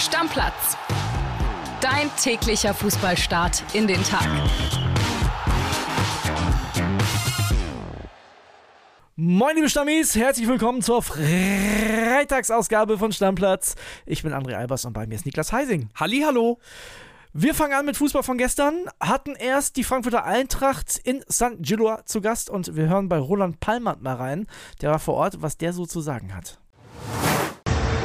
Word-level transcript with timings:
Stammplatz. 0.00 0.78
Dein 1.82 2.10
täglicher 2.16 2.72
Fußballstart 2.72 3.62
in 3.74 3.86
den 3.86 4.02
Tag. 4.02 4.26
Moin 9.14 9.56
liebe 9.56 9.68
Stammis, 9.68 10.16
herzlich 10.16 10.48
willkommen 10.48 10.80
zur 10.80 11.02
Freitagsausgabe 11.02 12.96
von 12.96 13.12
Stammplatz. 13.12 13.74
Ich 14.06 14.22
bin 14.22 14.32
André 14.32 14.54
Albers 14.54 14.86
und 14.86 14.94
bei 14.94 15.06
mir 15.06 15.16
ist 15.16 15.26
Niklas 15.26 15.52
Heising. 15.52 15.90
Hallo. 15.94 16.58
Wir 17.34 17.54
fangen 17.54 17.74
an 17.74 17.84
mit 17.84 17.98
Fußball 17.98 18.22
von 18.22 18.38
gestern, 18.38 18.86
hatten 19.00 19.34
erst 19.36 19.76
die 19.76 19.84
Frankfurter 19.84 20.24
Eintracht 20.24 20.96
in 21.04 21.22
St. 21.30 21.58
Gilloa 21.58 22.06
zu 22.06 22.22
Gast 22.22 22.48
und 22.48 22.74
wir 22.74 22.88
hören 22.88 23.10
bei 23.10 23.18
Roland 23.18 23.60
Palmert 23.60 24.00
mal 24.00 24.16
rein, 24.16 24.46
der 24.80 24.92
war 24.92 24.98
vor 24.98 25.16
Ort, 25.16 25.42
was 25.42 25.58
der 25.58 25.74
so 25.74 25.84
zu 25.84 26.00
sagen 26.00 26.34
hat. 26.34 26.58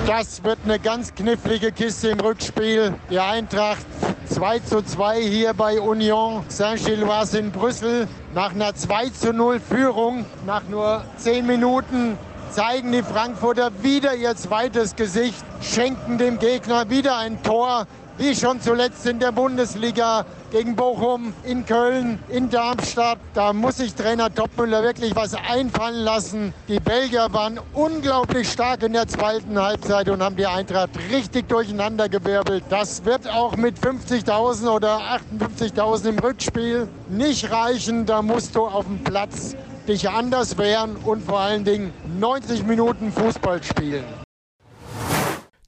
Das 0.08 0.44
wird 0.44 0.60
eine 0.66 0.78
ganz 0.78 1.16
knifflige 1.16 1.72
Kiste 1.72 2.10
im 2.10 2.20
Rückspiel. 2.20 2.94
Die 3.10 3.20
Eintracht 3.20 3.86
2 4.30 4.60
zu 4.60 4.84
2 4.84 5.20
hier 5.22 5.56
bei 5.56 5.80
Union 5.82 6.44
Saint-Gilloise 6.48 7.40
in 7.40 7.52
Brüssel. 7.52 8.08
Nach 8.36 8.52
einer 8.52 8.76
2 8.76 9.10
zu 9.10 9.34
0 9.34 9.60
Führung, 9.60 10.26
nach 10.46 10.62
nur 10.70 11.04
10 11.18 11.48
Minuten 11.48 12.20
zeigen 12.52 12.92
die 12.92 13.02
Frankfurter 13.02 13.72
wieder 13.82 14.14
ihr 14.14 14.36
zweites 14.36 14.96
Gesicht, 14.96 15.44
schenken 15.62 16.20
dem 16.20 16.38
Gegner 16.38 16.88
wieder 16.92 17.18
ein 17.18 17.42
Tor 17.42 17.88
wie 18.18 18.36
schon 18.36 18.62
zuletzt 18.62 19.06
in 19.08 19.20
der 19.20 19.32
Bundesliga 19.32 20.26
gegen 20.56 20.74
Bochum, 20.74 21.34
in 21.44 21.66
Köln, 21.66 22.18
in 22.30 22.50
Darmstadt. 22.50 23.20
Da 23.34 23.52
muss 23.52 23.76
sich 23.76 23.94
Trainer 23.94 24.34
Topmüller 24.34 24.84
wirklich 24.84 25.14
was 25.14 25.34
einfallen 25.34 26.00
lassen. 26.00 26.54
Die 26.70 26.80
Belgier 26.80 27.28
waren 27.34 27.60
unglaublich 27.74 28.50
stark 28.50 28.82
in 28.84 28.94
der 28.94 29.06
zweiten 29.06 29.62
Halbzeit 29.62 30.08
und 30.08 30.24
haben 30.24 30.38
die 30.38 30.46
Eintracht 30.46 30.92
richtig 31.12 31.50
durcheinandergewirbelt. 31.50 32.64
Das 32.70 33.04
wird 33.04 33.30
auch 33.30 33.58
mit 33.58 33.78
50.000 33.78 34.70
oder 34.70 35.20
58.000 35.42 36.08
im 36.12 36.20
Rückspiel 36.20 36.88
nicht 37.10 37.52
reichen. 37.52 38.06
Da 38.06 38.22
musst 38.22 38.56
du 38.56 38.66
auf 38.66 38.86
dem 38.86 39.04
Platz 39.04 39.58
dich 39.90 40.10
anders 40.10 40.58
wehren 40.58 40.96
und 41.04 41.22
vor 41.22 41.42
allen 41.42 41.66
Dingen 41.66 41.92
90 42.18 42.64
Minuten 42.64 43.12
Fußball 43.12 43.62
spielen. 43.62 44.06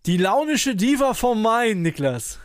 Die 0.05 0.16
launische 0.16 0.77
Diva 0.77 1.13
vom 1.13 1.41
Main, 1.41 1.81
Niklas. 1.81 2.39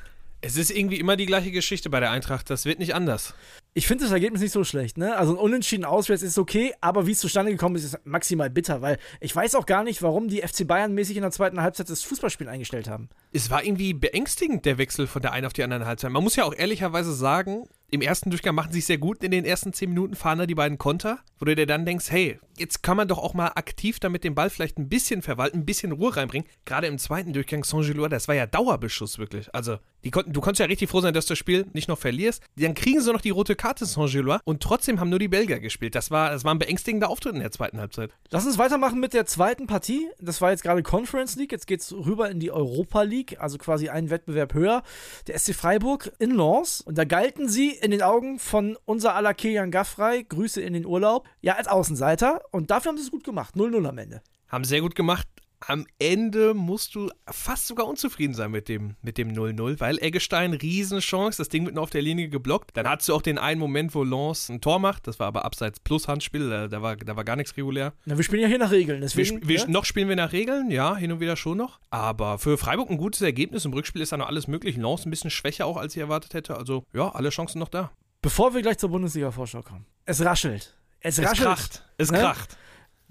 Es 0.44 0.56
ist 0.56 0.70
irgendwie 0.72 0.98
immer 0.98 1.16
die 1.16 1.26
gleiche 1.26 1.52
Geschichte 1.52 1.88
bei 1.88 2.00
der 2.00 2.10
Eintracht. 2.10 2.50
Das 2.50 2.64
wird 2.64 2.80
nicht 2.80 2.94
anders. 2.94 3.34
Ich 3.74 3.86
finde 3.86 4.04
das 4.04 4.12
Ergebnis 4.12 4.42
nicht 4.42 4.52
so 4.52 4.64
schlecht, 4.64 4.98
ne? 4.98 5.16
Also 5.16 5.32
ein 5.32 5.38
Unentschieden 5.38 5.86
auswärts 5.86 6.22
ist 6.22 6.36
okay, 6.36 6.74
aber 6.82 7.06
wie 7.06 7.12
es 7.12 7.20
zustande 7.20 7.52
gekommen 7.52 7.76
ist, 7.76 7.84
ist 7.84 7.98
maximal 8.04 8.50
bitter, 8.50 8.82
weil 8.82 8.98
ich 9.18 9.34
weiß 9.34 9.54
auch 9.54 9.64
gar 9.64 9.82
nicht, 9.82 10.02
warum 10.02 10.28
die 10.28 10.42
FC 10.42 10.66
Bayern 10.66 10.92
mäßig 10.92 11.16
in 11.16 11.22
der 11.22 11.30
zweiten 11.30 11.62
Halbzeit 11.62 11.88
das 11.88 12.02
Fußballspiel 12.02 12.50
eingestellt 12.50 12.86
haben. 12.90 13.08
Es 13.32 13.48
war 13.48 13.64
irgendwie 13.64 13.94
beängstigend, 13.94 14.66
der 14.66 14.76
Wechsel 14.76 15.06
von 15.06 15.22
der 15.22 15.32
einen 15.32 15.46
auf 15.46 15.54
die 15.54 15.62
andere 15.62 15.86
Halbzeit. 15.86 16.10
Man 16.10 16.22
muss 16.22 16.36
ja 16.36 16.44
auch 16.44 16.54
ehrlicherweise 16.54 17.14
sagen, 17.14 17.66
im 17.92 18.00
ersten 18.00 18.30
Durchgang 18.30 18.54
machen 18.54 18.72
sie 18.72 18.78
es 18.78 18.86
sehr 18.86 18.96
gut. 18.96 19.22
In 19.22 19.30
den 19.30 19.44
ersten 19.44 19.74
zehn 19.74 19.90
Minuten 19.90 20.14
fahren 20.14 20.38
da 20.38 20.46
die 20.46 20.54
beiden 20.54 20.78
Konter, 20.78 21.18
wo 21.38 21.44
du 21.44 21.54
dir 21.54 21.66
dann 21.66 21.84
denkst, 21.84 22.10
hey, 22.10 22.40
jetzt 22.56 22.82
kann 22.82 22.96
man 22.96 23.06
doch 23.06 23.18
auch 23.18 23.34
mal 23.34 23.48
aktiv 23.48 24.00
damit 24.00 24.24
den 24.24 24.34
Ball 24.34 24.48
vielleicht 24.48 24.78
ein 24.78 24.88
bisschen 24.88 25.20
verwalten, 25.20 25.58
ein 25.58 25.66
bisschen 25.66 25.92
Ruhe 25.92 26.16
reinbringen. 26.16 26.48
Gerade 26.64 26.86
im 26.86 26.96
zweiten 26.96 27.34
Durchgang 27.34 27.64
Saint-Gilloise, 27.64 28.08
das 28.08 28.28
war 28.28 28.34
ja 28.34 28.46
Dauerbeschuss 28.46 29.18
wirklich. 29.18 29.54
Also, 29.54 29.76
konnten, 30.10 30.32
du 30.32 30.40
konntest 30.40 30.60
ja 30.60 30.66
richtig 30.66 30.88
froh 30.88 31.02
sein, 31.02 31.12
dass 31.12 31.26
du 31.26 31.32
das 31.32 31.38
Spiel 31.38 31.66
nicht 31.74 31.88
noch 31.88 31.98
verlierst. 31.98 32.42
Dann 32.56 32.74
kriegen 32.74 33.02
sie 33.02 33.12
noch 33.12 33.20
die 33.20 33.28
rote 33.28 33.56
Karte 33.62 33.86
Saint-Gilloise 33.86 34.41
und 34.44 34.62
trotzdem 34.62 35.00
haben 35.00 35.10
nur 35.10 35.18
die 35.18 35.28
Belgier 35.28 35.60
gespielt. 35.60 35.94
Das 35.94 36.10
war, 36.10 36.30
das 36.30 36.44
war 36.44 36.55
ein 36.55 36.58
beängstigender 36.58 37.10
Auftritt 37.10 37.34
in 37.34 37.41
der 37.41 37.50
zweiten 37.50 37.78
Halbzeit. 37.78 38.10
Lass 38.30 38.46
uns 38.46 38.58
weitermachen 38.58 39.00
mit 39.00 39.12
der 39.12 39.27
zweiten 39.27 39.66
Partie. 39.66 40.08
Das 40.20 40.41
war 40.41 40.50
jetzt 40.50 40.62
gerade 40.62 40.82
Conference 40.82 41.36
League. 41.36 41.52
Jetzt 41.52 41.66
geht 41.66 41.80
es 41.80 41.92
rüber 41.92 42.30
in 42.30 42.40
die 42.40 42.50
Europa 42.50 43.02
League, 43.02 43.40
also 43.40 43.58
quasi 43.58 43.88
einen 43.88 44.08
Wettbewerb 44.08 44.55
höher. 44.55 44.83
Der 45.27 45.38
SC 45.38 45.55
Freiburg 45.55 46.12
in 46.18 46.30
Lens. 46.30 46.80
Und 46.80 46.96
da 46.96 47.05
galten 47.05 47.48
sie 47.48 47.70
in 47.70 47.90
den 47.90 48.02
Augen 48.02 48.38
von 48.38 48.62
von 48.62 48.77
unser 48.84 49.14
aller 49.14 49.34
Kilian 49.34 49.70
Gaffrey, 49.70 50.24
Grüße 50.24 50.61
in 50.61 50.74
den 50.74 50.86
Urlaub, 50.86 51.29
ja, 51.40 51.56
als 51.56 51.68
Außenseiter. 51.68 52.42
Und 52.50 52.70
dafür 52.70 52.90
haben 52.90 52.98
sie 52.98 53.05
es 53.05 53.11
gut 53.11 53.24
gemacht. 53.24 53.55
0-0 53.56 53.89
am 53.89 53.98
Ende. 53.98 54.23
Haben 54.48 54.64
sehr 54.64 54.80
gut 54.80 54.94
gemacht. 54.94 55.27
Am 55.67 55.86
Ende 55.98 56.55
musst 56.55 56.95
du 56.95 57.11
fast 57.30 57.67
sogar 57.67 57.86
unzufrieden 57.86 58.34
sein 58.34 58.50
mit 58.50 58.68
dem 58.68 58.96
mit 59.00 59.18
dem 59.18 59.33
0-0, 59.33 59.80
weil 59.80 59.98
Eggestein 59.98 60.55
Riesenchance, 60.55 61.39
das 61.39 61.48
Ding 61.48 61.64
wird 61.64 61.74
nur 61.74 61.84
auf 61.84 61.90
der 61.90 62.02
Linie 62.02 62.28
geblockt. 62.28 62.77
Dann 62.77 62.89
hattest 62.89 63.08
du 63.08 63.14
auch 63.14 63.23
den 63.23 63.39
einen 63.39 63.61
Moment, 63.61 63.95
wo 63.95 64.02
Lens 64.02 64.48
ein 64.48 64.61
Tor 64.61 64.78
macht, 64.78 65.06
das 65.06 65.20
war 65.20 65.28
aber 65.28 65.45
abseits 65.45 65.80
plus 65.80 66.08
Handspiel, 66.08 66.50
da, 66.50 66.68
da 66.68 66.83
war, 66.83 66.96
da 66.96 67.17
war 67.17 67.24
gar 67.24 67.36
nichts 67.36 67.56
regulär. 67.56 67.92
Na, 68.05 68.17
wir 68.17 68.24
spielen 68.24 68.42
ja 68.42 68.48
hier 68.48 68.58
nach 68.58 68.73
Regeln. 68.73 69.00
Deswegen, 69.00 69.42
wir, 69.42 69.48
wir, 69.48 69.56
ja? 69.58 69.67
Noch 69.68 69.84
spielen 69.84 70.08
wir 70.08 70.17
nach 70.17 70.33
Regeln, 70.33 70.70
ja, 70.70 70.96
hin 70.96 71.12
und 71.12 71.20
wieder 71.20 71.36
schon 71.36 71.58
noch. 71.58 71.80
Aber 71.90 72.39
für 72.39 72.58
Freiburg 72.58 72.90
ein 72.90 72.98
gutes 72.98 73.23
Ergebnis. 73.23 73.64
Im 73.64 73.73
Rückspiel 73.73 74.02
ist 74.02 74.12
da 74.12 74.17
noch 74.17 74.29
alles 74.29 74.48
möglich. 74.48 74.77
Lens 74.77 75.06
ein 75.06 75.11
bisschen 75.11 75.30
schwächer 75.30 75.67
auch, 75.67 75.77
als 75.77 75.94
ich 75.94 76.00
erwartet 76.00 76.34
hätte. 76.34 76.56
Also 76.56 76.84
ja, 76.92 77.08
alle 77.11 77.30
Chancen 77.30 77.58
noch 77.58 77.68
da. 77.68 77.92
Bevor 78.20 78.55
wir 78.55 78.62
gleich 78.62 78.79
zur 78.79 78.90
Bundesliga-Vorschau 78.90 79.62
kommen. 79.62 79.86
Es 80.05 80.24
raschelt. 80.24 80.77
Es, 81.00 81.18
es 81.18 81.24
raschelt. 81.24 81.46
kracht. 81.46 81.84
Es 81.98 82.11
ne? 82.11 82.18
kracht. 82.18 82.56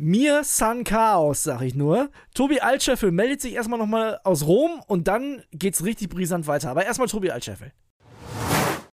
Mir 0.03 0.43
San 0.43 0.83
Chaos, 0.83 1.43
sag 1.43 1.61
ich 1.61 1.75
nur. 1.75 2.09
Tobi 2.33 2.59
Altscheffel 2.59 3.11
meldet 3.11 3.39
sich 3.39 3.53
erstmal 3.53 3.77
nochmal 3.77 4.19
aus 4.23 4.47
Rom 4.47 4.81
und 4.87 5.07
dann 5.07 5.43
geht's 5.51 5.85
richtig 5.85 6.09
brisant 6.09 6.47
weiter. 6.47 6.71
Aber 6.71 6.83
erstmal 6.83 7.07
Tobi 7.07 7.29
Altscheffel. 7.29 7.71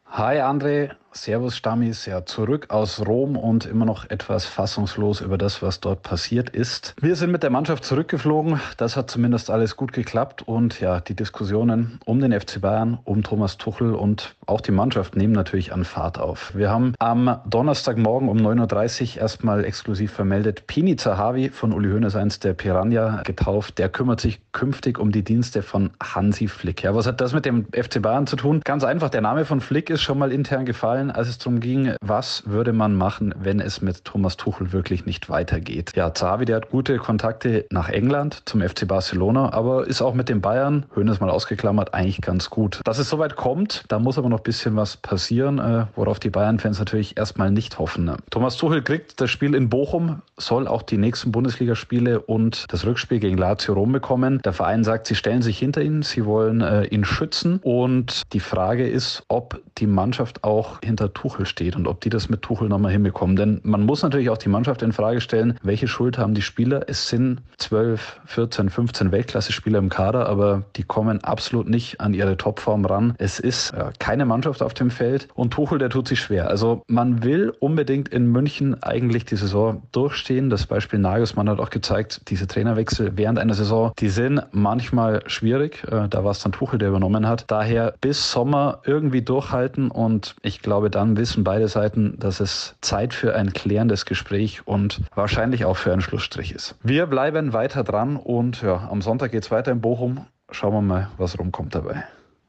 Hi 0.07 0.41
André, 0.41 0.91
Servus 1.17 1.57
Stammis, 1.57 2.05
ja 2.05 2.25
zurück 2.25 2.67
aus 2.69 3.05
Rom 3.05 3.35
und 3.35 3.65
immer 3.65 3.85
noch 3.85 4.09
etwas 4.09 4.45
fassungslos 4.45 5.21
über 5.21 5.37
das, 5.37 5.61
was 5.61 5.79
dort 5.79 6.03
passiert 6.03 6.49
ist. 6.49 6.95
Wir 7.01 7.15
sind 7.15 7.31
mit 7.31 7.43
der 7.43 7.49
Mannschaft 7.49 7.83
zurückgeflogen, 7.83 8.59
das 8.77 8.95
hat 8.95 9.09
zumindest 9.09 9.49
alles 9.49 9.75
gut 9.75 9.93
geklappt 9.93 10.47
und 10.47 10.79
ja, 10.79 10.99
die 10.99 11.15
Diskussionen 11.15 11.99
um 12.05 12.19
den 12.19 12.39
FC 12.39 12.61
Bayern, 12.61 12.99
um 13.03 13.23
Thomas 13.23 13.57
Tuchel 13.57 13.93
und 13.93 14.35
auch 14.45 14.61
die 14.61 14.71
Mannschaft 14.71 15.15
nehmen 15.15 15.33
natürlich 15.33 15.73
an 15.73 15.85
Fahrt 15.85 16.19
auf. 16.19 16.55
Wir 16.55 16.69
haben 16.69 16.93
am 16.99 17.39
Donnerstagmorgen 17.45 18.29
um 18.29 18.37
9.30 18.37 19.15
Uhr 19.15 19.21
erstmal 19.21 19.65
exklusiv 19.65 20.11
vermeldet, 20.11 20.67
Pini 20.67 20.95
Zahavi 20.95 21.49
von 21.49 21.73
Uli 21.73 21.89
Hoeneß, 21.89 22.15
eins 22.15 22.39
der 22.39 22.53
Piranha 22.53 23.23
getauft, 23.23 23.77
der 23.79 23.89
kümmert 23.89 24.21
sich 24.21 24.39
künftig 24.51 24.99
um 24.99 25.11
die 25.11 25.23
Dienste 25.23 25.61
von 25.61 25.91
Hansi 26.01 26.47
Flick. 26.47 26.83
Ja, 26.83 26.95
was 26.95 27.07
hat 27.07 27.21
das 27.21 27.33
mit 27.33 27.45
dem 27.45 27.65
FC 27.71 28.01
Bayern 28.01 28.27
zu 28.27 28.35
tun? 28.35 28.61
Ganz 28.63 28.83
einfach, 28.83 29.09
der 29.09 29.21
Name 29.21 29.45
von 29.45 29.61
Flick 29.61 29.89
ist 29.89 30.01
schon 30.01 30.17
mal 30.17 30.31
intern 30.31 30.65
gefallen, 30.65 31.06
als 31.11 31.29
es 31.29 31.37
darum 31.37 31.59
ging, 31.59 31.95
was 32.01 32.43
würde 32.45 32.73
man 32.73 32.95
machen, 32.95 33.33
wenn 33.37 33.59
es 33.59 33.81
mit 33.81 34.05
Thomas 34.05 34.37
Tuchel 34.37 34.71
wirklich 34.71 35.05
nicht 35.05 35.29
weitergeht. 35.29 35.93
Ja, 35.95 36.13
Zavi, 36.13 36.45
der 36.45 36.57
hat 36.57 36.69
gute 36.69 36.97
Kontakte 36.97 37.65
nach 37.71 37.89
England 37.89 38.41
zum 38.45 38.61
FC 38.61 38.87
Barcelona, 38.87 39.53
aber 39.53 39.87
ist 39.87 40.01
auch 40.01 40.13
mit 40.13 40.29
den 40.29 40.41
Bayern, 40.41 40.85
Höhnes 40.93 41.19
mal 41.19 41.29
ausgeklammert, 41.29 41.93
eigentlich 41.93 42.21
ganz 42.21 42.49
gut. 42.49 42.81
Dass 42.83 42.97
es 42.97 43.09
soweit 43.09 43.35
kommt, 43.35 43.83
da 43.87 43.99
muss 43.99 44.17
aber 44.17 44.29
noch 44.29 44.39
ein 44.39 44.43
bisschen 44.43 44.75
was 44.75 44.97
passieren, 44.97 45.59
äh, 45.59 45.85
worauf 45.95 46.19
die 46.19 46.29
Bayern-Fans 46.29 46.79
natürlich 46.79 47.17
erstmal 47.17 47.51
nicht 47.51 47.79
hoffen. 47.79 48.11
Thomas 48.29 48.57
Tuchel 48.57 48.81
kriegt 48.81 49.19
das 49.21 49.29
Spiel 49.29 49.55
in 49.55 49.69
Bochum, 49.69 50.21
soll 50.37 50.67
auch 50.67 50.81
die 50.81 50.97
nächsten 50.97 51.31
Bundesligaspiele 51.31 52.19
und 52.19 52.65
das 52.69 52.85
Rückspiel 52.85 53.19
gegen 53.19 53.37
Lazio 53.37 53.73
Rom 53.73 53.91
bekommen. 53.91 54.41
Der 54.43 54.53
Verein 54.53 54.83
sagt, 54.83 55.07
sie 55.07 55.15
stellen 55.15 55.41
sich 55.41 55.59
hinter 55.59 55.81
ihn, 55.81 56.03
sie 56.03 56.25
wollen 56.25 56.61
äh, 56.61 56.85
ihn 56.85 57.05
schützen 57.05 57.59
und 57.63 58.21
die 58.33 58.39
Frage 58.39 58.87
ist, 58.87 59.23
ob 59.27 59.61
die 59.77 59.87
Mannschaft 59.87 60.43
auch 60.43 60.79
hinter 60.83 60.96
Tuchel 61.05 61.45
steht 61.45 61.75
und 61.75 61.87
ob 61.87 62.01
die 62.01 62.09
das 62.09 62.29
mit 62.29 62.41
Tuchel 62.41 62.69
nochmal 62.69 62.91
hinbekommen. 62.91 63.35
Denn 63.35 63.61
man 63.63 63.83
muss 63.83 64.03
natürlich 64.03 64.29
auch 64.29 64.37
die 64.37 64.49
Mannschaft 64.49 64.81
in 64.81 64.91
Frage 64.91 65.21
stellen, 65.21 65.57
welche 65.63 65.87
Schuld 65.87 66.17
haben 66.17 66.33
die 66.33 66.41
Spieler? 66.41 66.85
Es 66.87 67.09
sind 67.09 67.41
12, 67.57 68.19
14, 68.25 68.69
15 68.69 69.11
Weltklasse-Spieler 69.11 69.79
im 69.79 69.89
Kader, 69.89 70.27
aber 70.27 70.63
die 70.75 70.83
kommen 70.83 71.23
absolut 71.23 71.69
nicht 71.69 72.01
an 72.01 72.13
ihre 72.13 72.37
Topform 72.37 72.85
ran. 72.85 73.15
Es 73.17 73.39
ist 73.39 73.73
ja, 73.73 73.91
keine 73.99 74.25
Mannschaft 74.25 74.61
auf 74.61 74.73
dem 74.73 74.89
Feld 74.89 75.27
und 75.33 75.51
Tuchel, 75.51 75.79
der 75.79 75.89
tut 75.89 76.07
sich 76.07 76.19
schwer. 76.19 76.49
Also 76.49 76.83
man 76.87 77.23
will 77.23 77.53
unbedingt 77.59 78.09
in 78.09 78.31
München 78.31 78.81
eigentlich 78.83 79.25
die 79.25 79.35
Saison 79.35 79.83
durchstehen. 79.91 80.49
Das 80.49 80.65
Beispiel 80.65 80.99
Nagelsmann 80.99 81.49
hat 81.49 81.59
auch 81.59 81.69
gezeigt, 81.69 82.21
diese 82.29 82.47
Trainerwechsel 82.47 83.13
während 83.15 83.39
einer 83.39 83.53
Saison, 83.53 83.91
die 83.99 84.09
sind 84.09 84.41
manchmal 84.51 85.21
schwierig. 85.27 85.83
Äh, 85.89 86.07
da 86.09 86.23
war 86.23 86.31
es 86.31 86.39
dann 86.39 86.51
Tuchel, 86.51 86.79
der 86.79 86.89
übernommen 86.89 87.27
hat. 87.27 87.45
Daher 87.47 87.93
bis 87.99 88.31
Sommer 88.31 88.81
irgendwie 88.85 89.21
durchhalten 89.21 89.91
und 89.91 90.35
ich 90.41 90.61
glaube, 90.61 90.76
dann 90.89 91.17
wissen 91.17 91.43
beide 91.43 91.67
Seiten, 91.67 92.17
dass 92.19 92.39
es 92.39 92.75
Zeit 92.81 93.13
für 93.13 93.35
ein 93.35 93.53
klärendes 93.53 94.05
Gespräch 94.05 94.65
und 94.65 95.01
wahrscheinlich 95.15 95.65
auch 95.65 95.77
für 95.77 95.91
einen 95.91 96.01
Schlussstrich 96.01 96.53
ist. 96.53 96.75
Wir 96.83 97.07
bleiben 97.07 97.53
weiter 97.53 97.83
dran 97.83 98.15
und 98.15 98.61
ja, 98.61 98.87
am 98.89 99.01
Sonntag 99.01 99.31
geht 99.31 99.43
es 99.43 99.51
weiter 99.51 99.71
in 99.71 99.81
Bochum. 99.81 100.25
Schauen 100.51 100.73
wir 100.73 100.81
mal, 100.81 101.11
was 101.17 101.37
rumkommt 101.37 101.75
dabei. 101.75 102.03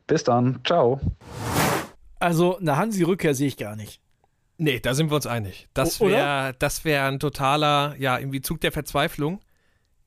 Bis 0.06 0.24
dann. 0.24 0.60
Ciao. 0.64 1.00
Also 2.20 2.58
eine 2.58 2.76
Hansi-Rückkehr 2.76 3.34
sehe 3.34 3.48
ich 3.48 3.56
gar 3.56 3.76
nicht. 3.76 4.00
Nee, 4.56 4.80
da 4.80 4.94
sind 4.94 5.10
wir 5.10 5.16
uns 5.16 5.26
einig. 5.26 5.68
Das 5.72 6.00
wäre 6.00 6.54
wär 6.82 7.04
ein 7.04 7.20
totaler, 7.20 7.94
ja, 7.98 8.18
irgendwie 8.18 8.40
Zug 8.40 8.60
der 8.60 8.72
Verzweiflung. 8.72 9.40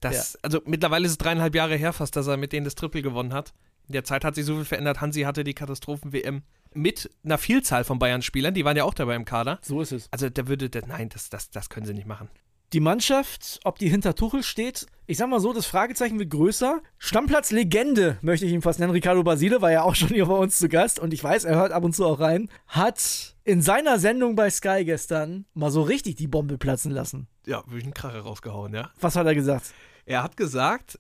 Das, 0.02 0.38
Also 0.42 0.62
mittlerweile 0.66 1.06
ist 1.06 1.12
es 1.12 1.18
dreieinhalb 1.18 1.56
Jahre 1.56 1.76
her 1.76 1.94
fast, 1.94 2.16
dass 2.16 2.28
er 2.28 2.36
mit 2.38 2.52
denen 2.52 2.66
das 2.66 2.76
Triple 2.76 3.02
gewonnen 3.02 3.34
hat. 3.34 3.54
In 3.92 3.94
der 3.94 4.06
Zeit 4.06 4.24
hat 4.24 4.36
sich 4.36 4.46
so 4.46 4.56
viel 4.56 4.64
verändert. 4.64 5.02
Hansi 5.02 5.24
hatte 5.24 5.44
die 5.44 5.54
Katastrophen-WM 5.54 6.44
mit 6.74 7.12
einer 7.26 7.38
Vielzahl 7.38 7.84
von 7.84 8.00
Bayern-Spielern, 8.00 8.54
die 8.54 8.64
waren 8.64 8.78
ja 8.78 8.86
auch 8.86 8.94
dabei 8.94 9.16
im 9.18 9.26
Kader. 9.26 9.60
So 9.62 9.82
ist 9.82 9.92
es. 9.92 10.08
Also 10.12 10.30
da 10.30 10.48
würde, 10.48 10.70
der, 10.70 10.88
nein, 10.88 11.10
das, 11.10 11.30
das, 11.30 11.50
das 11.50 11.70
können 11.70 11.86
sie 11.86 11.94
nicht 11.94 12.08
machen. 12.08 12.30
Die 12.72 12.80
Mannschaft, 12.80 13.60
ob 13.66 13.80
die 13.80 13.90
hinter 13.90 14.16
Tuchel 14.16 14.44
steht, 14.44 14.86
ich 15.08 15.18
sag 15.18 15.28
mal 15.28 15.42
so, 15.42 15.52
das 15.52 15.66
Fragezeichen 15.66 16.20
wird 16.20 16.30
größer. 16.30 16.82
Stammplatz-Legende, 17.00 18.18
möchte 18.22 18.46
ich 18.46 18.54
ihn 18.54 18.62
fast 18.62 18.80
nennen. 18.80 18.94
Ricardo 18.94 19.24
Basile 19.24 19.62
war 19.62 19.74
ja 19.74 19.82
auch 19.82 19.96
schon 19.96 20.08
hier 20.08 20.28
bei 20.28 20.38
uns 20.38 20.58
zu 20.58 20.70
Gast 20.70 20.98
und 20.98 21.14
ich 21.14 21.22
weiß, 21.22 21.44
er 21.44 21.58
hört 21.58 21.74
ab 21.74 21.84
und 21.84 21.94
zu 21.94 22.06
auch 22.06 22.22
rein. 22.22 22.48
Hat 22.68 23.36
in 23.44 23.62
seiner 23.62 24.00
Sendung 24.00 24.38
bei 24.38 24.50
Sky 24.50 24.86
gestern 24.86 25.44
mal 25.54 25.70
so 25.70 25.82
richtig 25.82 26.16
die 26.16 26.28
Bombe 26.28 26.58
platzen 26.58 26.94
lassen. 26.94 27.28
Ja, 27.46 27.62
würde 27.66 27.80
ich 27.80 27.84
einen 27.84 27.94
Kracher 27.94 28.22
rausgehauen, 28.22 28.74
ja. 28.74 28.90
Was 29.02 29.18
hat 29.18 29.26
er 29.26 29.36
gesagt? 29.36 29.74
Er 30.06 30.24
hat 30.24 30.38
gesagt, 30.38 30.98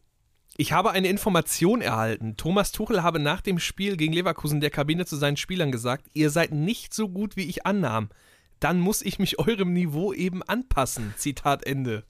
ich 0.57 0.73
habe 0.73 0.91
eine 0.91 1.07
Information 1.07 1.81
erhalten. 1.81 2.35
Thomas 2.37 2.71
Tuchel 2.71 3.03
habe 3.03 3.19
nach 3.19 3.41
dem 3.41 3.59
Spiel 3.59 3.97
gegen 3.97 4.13
Leverkusen 4.13 4.61
der 4.61 4.69
Kabine 4.69 5.05
zu 5.05 5.15
seinen 5.15 5.37
Spielern 5.37 5.71
gesagt, 5.71 6.07
ihr 6.13 6.29
seid 6.29 6.51
nicht 6.51 6.93
so 6.93 7.09
gut, 7.09 7.35
wie 7.35 7.45
ich 7.45 7.65
annahm. 7.65 8.09
Dann 8.59 8.79
muss 8.79 9.01
ich 9.01 9.17
mich 9.17 9.39
eurem 9.39 9.73
Niveau 9.73 10.13
eben 10.13 10.43
anpassen. 10.43 11.13
Zitat 11.17 11.65
Ende. 11.65 12.03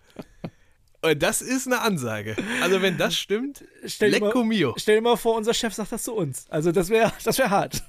Und 1.01 1.23
das 1.23 1.41
ist 1.41 1.67
eine 1.67 1.81
Ansage. 1.81 2.35
Also 2.61 2.81
wenn 2.81 2.97
das 2.97 3.15
stimmt, 3.15 3.63
Stell 3.85 4.11
dir, 4.11 4.19
lecco 4.19 4.39
mal, 4.39 4.47
mio. 4.47 4.73
stell 4.77 4.95
dir 4.95 5.01
mal 5.01 5.15
vor, 5.15 5.37
unser 5.37 5.53
Chef 5.53 5.73
sagt 5.73 5.91
das 5.91 6.03
zu 6.03 6.13
uns. 6.13 6.45
Also 6.49 6.71
das 6.71 6.89
wäre 6.89 7.13
das 7.23 7.37
wär 7.37 7.49
hart. 7.49 7.83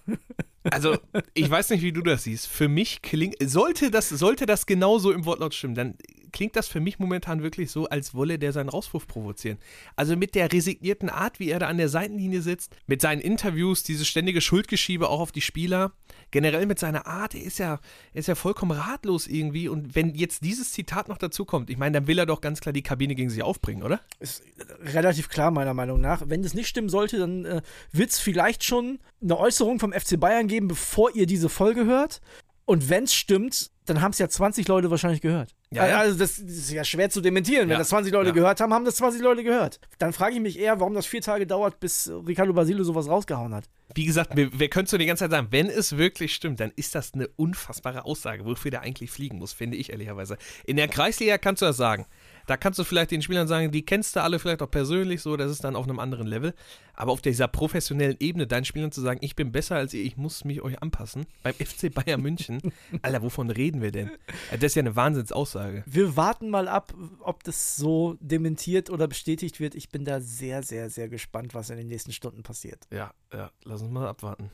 Also, 0.71 0.97
ich 1.35 1.51
weiß 1.51 1.71
nicht, 1.71 1.83
wie 1.83 1.91
du 1.91 2.03
das 2.03 2.23
siehst. 2.23 2.47
Für 2.47 2.69
mich 2.69 3.03
klingt, 3.03 3.35
sollte 3.41 3.91
das, 3.91 4.09
sollte 4.09 4.47
das 4.47 4.65
genauso 4.65 5.11
im 5.11 5.25
Wortlaut 5.25 5.55
stimmen, 5.55 5.75
dann 5.75 5.95
klingt 6.33 6.57
das 6.57 6.69
für 6.69 6.81
mich 6.81 6.99
momentan 6.99 7.43
wirklich 7.43 7.71
so, 7.71 7.87
als 7.89 8.15
wolle 8.15 8.39
der 8.39 8.53
seinen 8.53 8.69
Rauswurf 8.69 9.07
provozieren. 9.07 9.59
Also 9.97 10.17
mit 10.17 10.35
der 10.35 10.53
resignierten 10.53 11.11
Art, 11.11 11.39
wie 11.39 11.51
er 11.51 11.59
da 11.59 11.69
an 11.69 11.77
der 11.77 11.89
Seitenlinie 11.89 12.43
sitzt, 12.43 12.75
mit 12.87 13.01
seinen 13.01 13.21
Interviews, 13.21 13.83
dieses 13.83 14.09
ständige 14.09 14.41
Schuldgeschiebe 14.41 15.09
auch 15.09 15.21
auf 15.21 15.33
die 15.33 15.41
Spieler, 15.41 15.93
generell 16.31 16.67
mit 16.67 16.79
seiner 16.79 17.07
Art, 17.07 17.35
er 17.35 17.43
ist 17.43 17.59
ja, 17.59 17.81
ist 18.13 18.29
ja 18.29 18.35
vollkommen 18.35 18.73
ratlos 18.73 19.27
irgendwie. 19.27 19.69
Und 19.69 19.95
wenn 19.95 20.15
jetzt 20.15 20.45
dieses 20.45 20.73
Zitat 20.73 21.09
noch 21.09 21.19
dazu 21.19 21.45
kommt, 21.45 21.71
ich 21.71 21.79
meine, 21.79 22.01
dann 22.01 22.07
will 22.07 22.19
er 22.19 22.27
doch 22.27 22.41
ganz 22.41 22.61
klar 22.61 22.73
die 22.73 22.83
Kabine 22.83 23.15
gegen 23.15 23.31
sich 23.31 23.43
aufbringen, 23.43 23.83
oder? 23.83 24.01
Ist 24.19 24.43
relativ 24.81 25.29
klar, 25.29 25.51
meiner 25.51 25.75
Meinung 25.75 26.01
nach. 26.01 26.23
Wenn 26.27 26.43
das 26.43 26.55
nicht 26.55 26.69
stimmen 26.69 26.89
sollte, 26.89 27.19
dann 27.19 27.45
äh, 27.45 27.63
wird 27.93 28.11
es 28.11 28.19
vielleicht 28.19 28.65
schon 28.65 28.99
eine 29.23 29.39
Äußerung 29.39 29.79
vom 29.79 29.93
FC 29.93 30.19
Bayern 30.19 30.49
geben, 30.49 30.69
bevor 30.69 31.15
ihr 31.15 31.27
diese 31.27 31.49
Folge 31.49 31.85
hört. 31.85 32.21
Und 32.65 32.89
wenn 32.89 33.05
es 33.05 33.15
stimmt, 33.15 33.71
dann 33.87 34.01
haben 34.01 34.13
es 34.13 34.19
ja 34.19 34.29
20 34.29 34.69
Leute 34.69 34.91
wahrscheinlich 34.91 35.21
gehört. 35.21 35.55
Ja, 35.73 35.87
ja. 35.89 35.99
Also 35.99 36.19
das, 36.19 36.37
das 36.37 36.43
ist 36.53 36.71
ja 36.73 36.85
schwer 36.85 37.09
zu 37.11 37.21
dementieren. 37.21 37.63
Wenn 37.69 37.73
Ja. 37.73 37.79
das 37.79 37.89
20 37.89 38.13
Leute 38.13 38.33
gehört 38.33 38.61
haben, 38.61 38.73
haben 38.75 38.85
das 38.85 38.97
20 38.97 39.23
Leute 39.23 39.43
gehört. 39.43 39.81
Dann 39.99 40.13
frage 40.13 40.35
ich 40.35 40.41
mich 40.41 40.59
eher, 40.59 40.79
warum 40.81 40.95
das 40.95 41.07
vier 41.07 41.23
Tage 41.23 41.47
dauert, 41.47 41.81
bis 41.81 42.11
Ricardo 42.27 42.53
Basile 42.53 42.85
sowas 42.85 43.09
rausgehauen 43.09 43.55
hat. 43.55 43.65
Wie 43.95 44.05
gesagt, 44.05 44.37
wir, 44.37 44.59
wir 44.59 44.69
können 44.69 44.85
es 44.85 44.91
so 44.91 44.97
die 44.99 45.07
ganze 45.07 45.25
Zeit 45.25 45.31
sagen, 45.33 45.49
wenn 45.51 45.69
es 45.69 45.97
wirklich 45.99 46.35
stimmt, 46.35 46.61
dann 46.61 46.73
ist 46.77 46.95
das 46.95 47.13
eine 47.15 47.29
unfassbare 47.37 48.05
Aussage, 48.05 48.45
wofür 48.45 48.71
der 48.71 48.81
eigentlich 48.83 49.11
fliegen 49.11 49.39
muss, 49.39 49.53
finde 49.53 49.77
ich 49.77 49.91
ehrlicherweise. 49.91 50.39
In 50.65 50.77
der 50.77 50.89
Kreisliga 50.89 51.37
kannst 51.39 51.61
du 51.63 51.67
das 51.67 51.77
sagen. 51.77 52.07
Da 52.47 52.57
kannst 52.57 52.79
du 52.79 52.85
vielleicht 52.85 53.11
den 53.11 53.23
Spielern 53.23 53.49
sagen, 53.49 53.71
die 53.71 53.85
kennst 53.85 54.17
du 54.17 54.23
alle 54.23 54.39
vielleicht 54.39 54.63
auch 54.63 54.71
persönlich 54.71 55.23
so, 55.23 55.37
das 55.37 55.51
ist 55.51 55.65
dann 55.65 55.77
auf 55.77 55.85
einem 55.85 55.99
anderen 55.99 56.27
Level. 56.27 56.55
Aber 56.95 57.13
auf 57.13 57.23
dieser 57.23 57.49
professionellen 57.49 58.17
Ebene, 58.21 58.47
deinen 58.47 58.65
Spielern 58.65 58.93
zu 58.93 59.01
sagen, 59.01 59.21
ich 59.23 59.37
bin 59.37 59.53
besser 59.53 59.77
als 59.77 59.95
ihr, 59.95 60.05
ich 60.05 60.17
muss 60.17 60.45
mich 60.45 60.63
euch 60.63 60.83
anpassen, 60.83 61.27
beim 61.43 61.55
FC 61.55 61.93
Bayern 61.93 62.21
München, 62.21 62.61
Alter, 63.03 63.23
wovon 63.23 63.51
reden 63.51 63.81
wir 63.81 63.93
denn? 63.93 64.11
Das 64.51 64.63
ist 64.63 64.75
ja 64.75 64.81
eine 64.81 64.97
Wahnsinnsaussage. 64.97 65.85
Wir 65.87 66.17
warten 66.17 66.51
mal 66.51 66.69
ab, 66.69 66.95
ob 67.21 67.45
das 67.45 67.77
so 67.77 68.17
dementiert 68.21 68.91
oder 68.91 69.09
bestätigt 69.09 69.61
wird. 69.61 69.75
Ich 69.75 69.89
bin 69.89 70.05
da 70.05 70.21
sehr, 70.21 70.63
sehr, 70.63 70.91
sehr 70.91 71.09
gespannt, 71.09 71.55
was 71.55 71.71
in 71.71 71.77
den 71.77 71.89
nächsten 71.89 72.13
Stunden 72.13 72.43
passiert. 72.43 72.87
Ja, 72.91 73.13
ja, 73.33 73.51
lass 73.65 73.83
uns 73.83 73.91
mal 73.91 74.07
abwarten. 74.07 74.51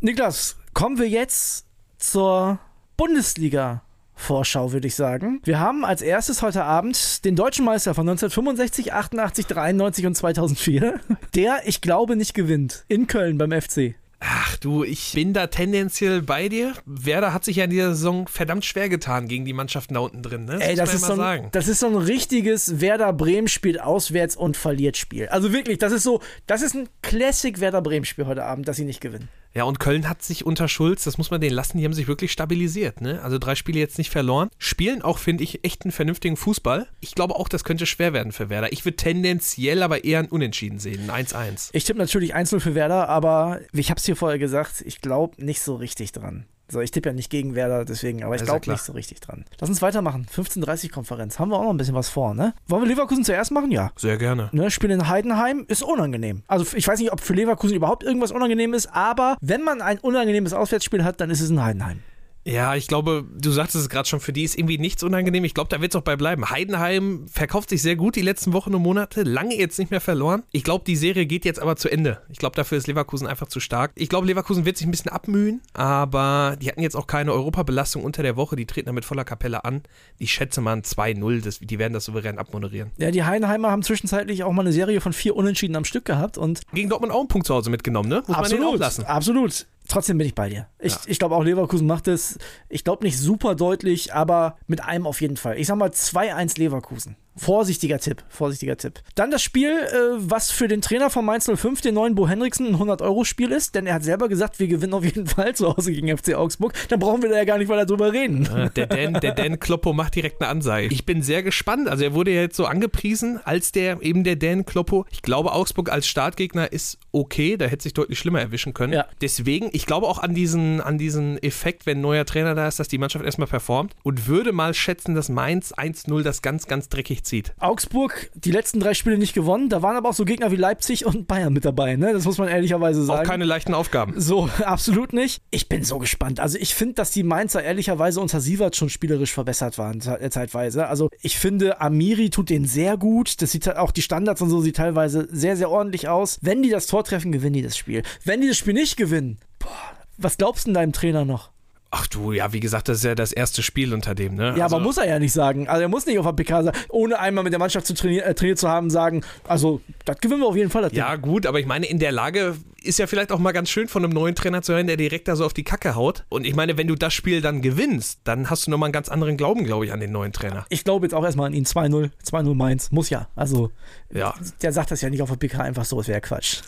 Niklas, 0.00 0.56
kommen 0.72 0.98
wir 0.98 1.08
jetzt 1.08 1.66
zur 1.98 2.58
Bundesliga. 2.96 3.82
Vorschau, 4.20 4.72
würde 4.72 4.86
ich 4.86 4.94
sagen. 4.94 5.40
Wir 5.44 5.58
haben 5.58 5.84
als 5.84 6.02
erstes 6.02 6.42
heute 6.42 6.64
Abend 6.64 7.24
den 7.24 7.36
deutschen 7.36 7.64
Meister 7.64 7.94
von 7.94 8.08
1965, 8.08 8.92
88, 8.92 9.46
93 9.46 10.06
und 10.06 10.14
2004, 10.14 11.00
der, 11.34 11.62
ich 11.64 11.80
glaube, 11.80 12.16
nicht 12.16 12.34
gewinnt. 12.34 12.84
In 12.88 13.06
Köln 13.06 13.38
beim 13.38 13.50
FC. 13.50 13.94
Ach 14.22 14.58
du, 14.58 14.84
ich 14.84 15.12
bin 15.14 15.32
da 15.32 15.46
tendenziell 15.46 16.20
bei 16.20 16.50
dir. 16.50 16.74
Werder 16.84 17.32
hat 17.32 17.42
sich 17.42 17.56
ja 17.56 17.64
in 17.64 17.70
dieser 17.70 17.94
Saison 17.94 18.28
verdammt 18.28 18.66
schwer 18.66 18.90
getan 18.90 19.28
gegen 19.28 19.46
die 19.46 19.54
Mannschaften 19.54 19.94
da 19.94 20.00
unten 20.00 20.22
drin. 20.22 20.44
Ne? 20.44 20.58
Ey, 20.60 20.76
das 20.76 20.92
ist, 20.92 21.06
so 21.06 21.12
ein, 21.14 21.18
sagen. 21.18 21.48
das 21.52 21.68
ist 21.68 21.80
so 21.80 21.86
ein 21.86 21.96
richtiges 21.96 22.82
Werder 22.82 23.14
Bremen 23.14 23.48
spielt 23.48 23.80
auswärts 23.80 24.36
und 24.36 24.58
verliert 24.58 24.98
Spiel. 24.98 25.28
Also 25.28 25.54
wirklich, 25.54 25.78
das 25.78 25.92
ist 25.92 26.02
so, 26.02 26.20
das 26.46 26.60
ist 26.60 26.74
ein 26.74 26.90
Classic 27.00 27.58
Werder 27.60 27.80
Bremen 27.80 28.04
Spiel 28.04 28.26
heute 28.26 28.44
Abend, 28.44 28.68
dass 28.68 28.76
sie 28.76 28.84
nicht 28.84 29.00
gewinnen. 29.00 29.30
Ja, 29.52 29.64
und 29.64 29.80
Köln 29.80 30.08
hat 30.08 30.22
sich 30.22 30.46
unter 30.46 30.68
Schulz, 30.68 31.04
das 31.04 31.18
muss 31.18 31.30
man 31.30 31.40
denen 31.40 31.54
lassen, 31.54 31.78
die 31.78 31.84
haben 31.84 31.92
sich 31.92 32.06
wirklich 32.06 32.30
stabilisiert. 32.30 33.00
Ne? 33.00 33.20
Also 33.22 33.38
drei 33.38 33.56
Spiele 33.56 33.80
jetzt 33.80 33.98
nicht 33.98 34.10
verloren. 34.10 34.48
Spielen 34.58 35.02
auch, 35.02 35.18
finde 35.18 35.42
ich, 35.42 35.64
echt 35.64 35.84
einen 35.84 35.92
vernünftigen 35.92 36.36
Fußball. 36.36 36.86
Ich 37.00 37.14
glaube 37.14 37.34
auch, 37.34 37.48
das 37.48 37.64
könnte 37.64 37.86
schwer 37.86 38.12
werden 38.12 38.32
für 38.32 38.48
Werder. 38.48 38.72
Ich 38.72 38.84
würde 38.84 38.96
tendenziell 38.96 39.82
aber 39.82 40.04
eher 40.04 40.20
ein 40.20 40.28
Unentschieden 40.28 40.78
sehen, 40.78 41.10
ein 41.10 41.26
1-1. 41.26 41.70
Ich 41.72 41.84
tippe 41.84 41.98
natürlich 41.98 42.34
1-0 42.34 42.60
für 42.60 42.74
Werder, 42.74 43.08
aber 43.08 43.60
ich 43.72 43.90
habe 43.90 43.98
es 43.98 44.06
hier 44.06 44.16
vorher 44.16 44.38
gesagt, 44.38 44.82
ich 44.86 45.00
glaube 45.00 45.44
nicht 45.44 45.62
so 45.62 45.74
richtig 45.74 46.12
dran. 46.12 46.46
So, 46.70 46.80
ich 46.80 46.90
tippe 46.90 47.08
ja 47.08 47.12
nicht 47.12 47.30
gegen 47.30 47.54
Werder, 47.54 47.84
deswegen, 47.84 48.22
aber 48.22 48.34
ich 48.34 48.42
ja 48.42 48.46
glaube 48.46 48.70
nicht 48.70 48.82
so 48.82 48.92
richtig 48.92 49.20
dran. 49.20 49.44
Lass 49.58 49.68
uns 49.68 49.82
weitermachen. 49.82 50.26
15.30 50.32 50.90
Konferenz. 50.90 51.38
Haben 51.38 51.50
wir 51.50 51.58
auch 51.58 51.64
noch 51.64 51.70
ein 51.70 51.76
bisschen 51.76 51.94
was 51.94 52.08
vor, 52.08 52.34
ne? 52.34 52.54
Wollen 52.68 52.82
wir 52.82 52.88
Leverkusen 52.88 53.24
zuerst 53.24 53.50
machen? 53.50 53.70
Ja. 53.70 53.90
Sehr 53.96 54.18
gerne. 54.18 54.50
Ne, 54.52 54.70
Spiel 54.70 54.90
in 54.90 55.08
Heidenheim 55.08 55.64
ist 55.68 55.82
unangenehm. 55.82 56.42
Also 56.46 56.76
ich 56.76 56.86
weiß 56.86 57.00
nicht, 57.00 57.12
ob 57.12 57.20
für 57.20 57.34
Leverkusen 57.34 57.74
überhaupt 57.74 58.04
irgendwas 58.04 58.32
unangenehm 58.32 58.74
ist, 58.74 58.86
aber 58.94 59.36
wenn 59.40 59.62
man 59.62 59.82
ein 59.82 59.98
unangenehmes 59.98 60.52
Auswärtsspiel 60.52 61.04
hat, 61.04 61.20
dann 61.20 61.30
ist 61.30 61.40
es 61.40 61.50
in 61.50 61.62
Heidenheim. 61.62 62.00
Ja, 62.50 62.74
ich 62.74 62.86
glaube, 62.88 63.24
du 63.38 63.50
sagtest 63.52 63.76
es 63.84 63.88
gerade 63.88 64.08
schon, 64.08 64.18
für 64.20 64.32
die 64.32 64.42
ist 64.42 64.58
irgendwie 64.58 64.78
nichts 64.78 65.02
unangenehm. 65.02 65.44
Ich 65.44 65.54
glaube, 65.54 65.68
da 65.70 65.80
wird 65.80 65.92
es 65.92 65.96
auch 65.96 66.02
bei 66.04 66.16
bleiben. 66.16 66.50
Heidenheim 66.50 67.26
verkauft 67.28 67.70
sich 67.70 67.80
sehr 67.80 67.96
gut 67.96 68.16
die 68.16 68.22
letzten 68.22 68.52
Wochen 68.52 68.74
und 68.74 68.82
Monate, 68.82 69.22
lange 69.22 69.56
jetzt 69.56 69.78
nicht 69.78 69.90
mehr 69.90 70.00
verloren. 70.00 70.42
Ich 70.50 70.64
glaube, 70.64 70.84
die 70.84 70.96
Serie 70.96 71.26
geht 71.26 71.44
jetzt 71.44 71.60
aber 71.60 71.76
zu 71.76 71.88
Ende. 71.88 72.20
Ich 72.28 72.38
glaube, 72.38 72.56
dafür 72.56 72.76
ist 72.78 72.86
Leverkusen 72.88 73.26
einfach 73.26 73.46
zu 73.46 73.60
stark. 73.60 73.92
Ich 73.94 74.08
glaube, 74.08 74.26
Leverkusen 74.26 74.64
wird 74.64 74.76
sich 74.76 74.86
ein 74.86 74.90
bisschen 74.90 75.10
abmühen, 75.12 75.60
aber 75.74 76.56
die 76.60 76.68
hatten 76.68 76.82
jetzt 76.82 76.96
auch 76.96 77.06
keine 77.06 77.32
Europabelastung 77.32 78.02
unter 78.02 78.22
der 78.22 78.36
Woche. 78.36 78.56
Die 78.56 78.66
treten 78.66 78.86
da 78.86 78.92
mit 78.92 79.04
voller 79.04 79.24
Kapelle 79.24 79.64
an. 79.64 79.82
Ich 80.18 80.32
schätze 80.32 80.60
mal 80.60 80.72
ein 80.72 80.82
2-0. 80.82 81.42
Das- 81.42 81.60
Die 81.60 81.78
werden 81.78 81.92
das 81.92 82.04
souverän 82.06 82.38
abmoderieren. 82.38 82.90
Ja, 82.98 83.10
die 83.10 83.22
Heidenheimer 83.24 83.70
haben 83.70 83.82
zwischenzeitlich 83.82 84.42
auch 84.44 84.52
mal 84.52 84.62
eine 84.62 84.72
Serie 84.72 85.00
von 85.00 85.12
vier 85.12 85.36
Unentschieden 85.36 85.76
am 85.76 85.84
Stück 85.84 86.04
gehabt 86.04 86.36
und 86.36 86.62
Gegen 86.74 86.88
Dortmund 86.88 87.12
auch 87.12 87.20
einen 87.20 87.28
Punkt 87.28 87.46
zu 87.46 87.54
Hause 87.54 87.70
mitgenommen, 87.70 88.08
ne? 88.08 88.22
Muss 88.26 88.36
man 88.36 88.50
denen 88.50 88.64
auch 88.64 88.76
lassen. 88.76 89.04
Absolut. 89.04 89.66
Trotzdem 89.90 90.18
bin 90.18 90.26
ich 90.26 90.34
bei 90.36 90.48
dir. 90.48 90.68
Ich, 90.78 90.94
Ja. 90.94 91.00
ich 91.06 91.18
glaube 91.18 91.34
auch 91.34 91.42
Leverkusen 91.42 91.86
macht 91.86 92.06
es, 92.06 92.38
ich 92.68 92.84
glaube 92.84 93.04
nicht 93.04 93.18
super 93.18 93.56
deutlich, 93.56 94.14
aber 94.14 94.56
mit 94.68 94.84
einem 94.84 95.04
auf 95.06 95.20
jeden 95.20 95.36
Fall. 95.36 95.58
Ich 95.58 95.66
sag 95.66 95.76
mal 95.76 95.90
2-1 95.90 96.58
Leverkusen. 96.58 97.16
Vorsichtiger 97.36 97.98
Tipp, 97.98 98.22
vorsichtiger 98.28 98.76
Tipp. 98.76 99.00
Dann 99.14 99.30
das 99.30 99.42
Spiel, 99.42 99.70
äh, 99.70 99.96
was 100.16 100.50
für 100.50 100.68
den 100.68 100.82
Trainer 100.82 101.10
von 101.10 101.24
Mainz 101.24 101.48
05, 101.52 101.80
den 101.80 101.94
neuen 101.94 102.14
Bo 102.14 102.28
Henriksen, 102.28 102.66
ein 102.66 102.76
100-Euro-Spiel 102.76 103.52
ist, 103.52 103.74
denn 103.74 103.86
er 103.86 103.94
hat 103.94 104.04
selber 104.04 104.28
gesagt, 104.28 104.58
wir 104.58 104.66
gewinnen 104.66 104.92
auf 104.94 105.04
jeden 105.04 105.26
Fall 105.28 105.54
zu 105.54 105.74
Hause 105.74 105.92
gegen 105.92 106.16
FC 106.16 106.34
Augsburg. 106.34 106.74
Dann 106.88 106.98
brauchen 106.98 107.22
wir 107.22 107.30
da 107.30 107.36
ja 107.36 107.44
gar 107.44 107.58
nicht 107.58 107.68
weiter 107.68 107.86
drüber 107.86 108.12
reden. 108.12 108.44
Ja, 108.44 108.68
Der 108.68 108.86
Dan, 108.86 109.14
der 109.14 109.32
Dan 109.32 109.58
Kloppo 109.60 109.92
macht 109.92 110.16
direkt 110.16 110.40
eine 110.42 110.50
Ansage. 110.50 110.88
Ich 110.90 111.06
bin 111.06 111.22
sehr 111.22 111.42
gespannt. 111.42 111.88
Also 111.88 112.04
er 112.04 112.14
wurde 112.14 112.32
ja 112.32 112.42
jetzt 112.42 112.56
so 112.56 112.66
angepriesen 112.66 113.40
als 113.44 113.72
der 113.72 114.02
eben 114.02 114.24
der 114.24 114.36
Dan 114.36 114.66
Kloppo. 114.66 115.06
Ich 115.10 115.22
glaube, 115.22 115.52
Augsburg 115.52 115.90
als 115.90 116.06
Startgegner 116.08 116.72
ist 116.72 116.98
okay. 117.12 117.56
Da 117.56 117.66
hätte 117.66 117.84
sich 117.84 117.94
deutlich 117.94 118.18
schlimmer 118.18 118.40
erwischen 118.40 118.74
können. 118.74 118.92
Ja. 118.92 119.06
Deswegen, 119.20 119.70
ich 119.72 119.86
glaube 119.86 120.06
auch 120.06 120.18
an 120.18 120.34
diesen, 120.34 120.80
an 120.80 120.98
diesen 120.98 121.42
Effekt, 121.42 121.86
wenn 121.86 121.98
ein 121.98 122.02
neuer 122.02 122.24
Trainer 122.26 122.54
da 122.54 122.68
ist, 122.68 122.80
dass 122.80 122.88
die 122.88 122.98
Mannschaft 122.98 123.24
erstmal 123.24 123.48
performt 123.48 123.94
und 124.02 124.26
würde 124.26 124.52
mal 124.52 124.74
schätzen, 124.74 125.14
dass 125.14 125.28
Mainz 125.28 125.72
1-0 125.72 126.22
das 126.22 126.42
ganz, 126.42 126.66
ganz 126.66 126.88
dreckig 126.88 127.19
zieht. 127.22 127.52
Augsburg, 127.58 128.30
die 128.34 128.50
letzten 128.50 128.80
drei 128.80 128.94
Spiele 128.94 129.18
nicht 129.18 129.34
gewonnen. 129.34 129.68
Da 129.68 129.82
waren 129.82 129.96
aber 129.96 130.10
auch 130.10 130.14
so 130.14 130.24
Gegner 130.24 130.50
wie 130.50 130.56
Leipzig 130.56 131.06
und 131.06 131.26
Bayern 131.28 131.52
mit 131.52 131.64
dabei, 131.64 131.96
ne? 131.96 132.12
Das 132.12 132.24
muss 132.24 132.38
man 132.38 132.48
ehrlicherweise 132.48 133.04
sagen. 133.04 133.26
Auch 133.26 133.30
keine 133.30 133.44
leichten 133.44 133.74
Aufgaben. 133.74 134.14
So, 134.16 134.48
absolut 134.64 135.12
nicht. 135.12 135.42
Ich 135.50 135.68
bin 135.68 135.84
so 135.84 135.98
gespannt. 135.98 136.40
Also 136.40 136.58
ich 136.58 136.74
finde, 136.74 136.94
dass 136.94 137.10
die 137.10 137.22
Mainzer 137.22 137.62
ehrlicherweise 137.62 138.20
unter 138.20 138.40
Sievert 138.40 138.76
schon 138.76 138.88
spielerisch 138.88 139.32
verbessert 139.32 139.78
waren 139.78 140.00
äh, 140.00 140.30
zeitweise. 140.30 140.86
Also 140.86 141.08
ich 141.22 141.38
finde, 141.38 141.80
Amiri 141.80 142.30
tut 142.30 142.50
den 142.50 142.64
sehr 142.64 142.96
gut. 142.96 143.42
Das 143.42 143.52
sieht 143.52 143.66
halt 143.66 143.76
auch 143.76 143.90
die 143.90 144.02
Standards 144.02 144.42
und 144.42 144.50
so 144.50 144.60
sieht 144.60 144.76
teilweise 144.76 145.28
sehr, 145.30 145.56
sehr 145.56 145.70
ordentlich 145.70 146.08
aus. 146.08 146.38
Wenn 146.42 146.62
die 146.62 146.70
das 146.70 146.86
Tor 146.86 147.04
treffen, 147.04 147.32
gewinnen 147.32 147.54
die 147.54 147.62
das 147.62 147.76
Spiel. 147.76 148.02
Wenn 148.24 148.40
die 148.40 148.48
das 148.48 148.58
Spiel 148.58 148.74
nicht 148.74 148.96
gewinnen, 148.96 149.38
boah, 149.58 149.68
was 150.16 150.36
glaubst 150.36 150.66
du 150.66 150.72
deinem 150.72 150.92
Trainer 150.92 151.24
noch? 151.24 151.50
Ach 151.92 152.06
du, 152.06 152.30
ja, 152.30 152.52
wie 152.52 152.60
gesagt, 152.60 152.88
das 152.88 152.98
ist 152.98 153.04
ja 153.04 153.16
das 153.16 153.32
erste 153.32 153.64
Spiel 153.64 153.92
unter 153.92 154.14
dem, 154.14 154.36
ne? 154.36 154.54
Ja, 154.56 154.64
also, 154.64 154.76
aber 154.76 154.84
muss 154.84 154.96
er 154.96 155.08
ja 155.08 155.18
nicht 155.18 155.32
sagen. 155.32 155.68
Also 155.68 155.82
er 155.82 155.88
muss 155.88 156.06
nicht 156.06 156.18
auf 156.20 156.26
der 156.26 156.32
PK 156.32 156.62
sagen, 156.62 156.78
ohne 156.88 157.18
einmal 157.18 157.42
mit 157.42 157.52
der 157.52 157.58
Mannschaft 157.58 157.84
zu 157.86 157.94
trainieren, 157.94 158.26
äh, 158.26 158.34
trainiert 158.34 158.58
zu 158.58 158.68
haben, 158.68 158.90
sagen, 158.90 159.22
also 159.48 159.80
das 160.04 160.18
gewinnen 160.20 160.40
wir 160.40 160.46
auf 160.46 160.54
jeden 160.56 160.70
Fall. 160.70 160.82
Das 160.82 160.92
Ding. 160.92 161.00
Ja, 161.00 161.16
gut, 161.16 161.46
aber 161.46 161.58
ich 161.58 161.66
meine, 161.66 161.86
in 161.86 161.98
der 161.98 162.12
Lage 162.12 162.56
ist 162.82 162.98
ja 162.98 163.06
vielleicht 163.06 163.32
auch 163.32 163.38
mal 163.38 163.52
ganz 163.52 163.70
schön 163.70 163.88
von 163.88 164.04
einem 164.04 164.12
neuen 164.12 164.34
Trainer 164.34 164.62
zu 164.62 164.72
hören, 164.72 164.86
der 164.86 164.96
direkt 164.96 165.28
da 165.28 165.36
so 165.36 165.44
auf 165.44 165.52
die 165.52 165.64
Kacke 165.64 165.94
haut. 165.94 166.24
Und 166.28 166.46
ich 166.46 166.54
meine, 166.54 166.76
wenn 166.76 166.86
du 166.86 166.94
das 166.94 167.12
Spiel 167.14 167.40
dann 167.40 167.62
gewinnst, 167.62 168.20
dann 168.24 168.50
hast 168.50 168.66
du 168.66 168.70
nochmal 168.70 168.88
einen 168.88 168.92
ganz 168.92 169.08
anderen 169.08 169.36
Glauben, 169.36 169.64
glaube 169.64 169.84
ich, 169.84 169.92
an 169.92 170.00
den 170.00 170.12
neuen 170.12 170.32
Trainer. 170.32 170.66
Ich 170.68 170.84
glaube 170.84 171.06
jetzt 171.06 171.14
auch 171.14 171.24
erstmal 171.24 171.46
an 171.46 171.52
ihn 171.52 171.64
2-0, 171.64 172.10
2-0 172.24 172.54
Mainz. 172.54 172.90
Muss 172.90 173.10
ja. 173.10 173.28
Also 173.36 173.70
Ja, 174.12 174.34
der 174.62 174.72
sagt 174.72 174.90
das 174.90 175.00
ja 175.00 175.10
nicht 175.10 175.22
auf 175.22 175.30
der 175.30 175.36
PK 175.36 175.60
einfach 175.62 175.84
so, 175.84 176.00
es 176.00 176.08
wäre 176.08 176.20
Quatsch. 176.20 176.62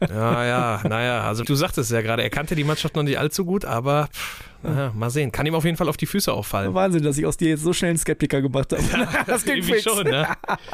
ja, 0.00 0.44
ja, 0.44 0.80
naja, 0.88 1.22
also 1.22 1.44
du 1.44 1.54
sagtest 1.54 1.90
ja 1.90 2.02
gerade, 2.02 2.22
er 2.22 2.30
kannte 2.30 2.54
die 2.54 2.64
Mannschaft 2.64 2.96
noch 2.96 3.02
nicht 3.02 3.18
allzu 3.18 3.44
gut, 3.44 3.64
aber 3.64 4.08
pff, 4.12 4.44
Ja, 4.62 4.92
mal 4.94 5.10
sehen. 5.10 5.30
Kann 5.32 5.46
ihm 5.46 5.54
auf 5.54 5.64
jeden 5.64 5.76
Fall 5.76 5.88
auf 5.88 5.96
die 5.96 6.06
Füße 6.06 6.32
auffallen. 6.32 6.74
Wahnsinn, 6.74 7.02
dass 7.02 7.16
ich 7.18 7.26
aus 7.26 7.36
dir 7.36 7.48
jetzt 7.48 7.62
so 7.62 7.72
schnell 7.72 7.90
einen 7.90 7.98
Skeptiker 7.98 8.42
gemacht 8.42 8.72
habe. 8.72 8.82
das 9.26 9.44
klingt 9.44 9.64
fix. 9.64 9.82
schon, 9.82 10.04
ne? 10.04 10.28